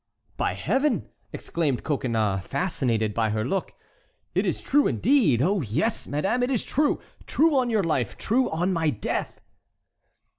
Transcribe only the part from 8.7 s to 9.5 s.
my death!"